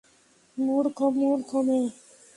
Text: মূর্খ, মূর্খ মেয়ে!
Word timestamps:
মূর্খ, 0.57 0.97
মূর্খ 1.17 1.49
মেয়ে! 1.67 1.87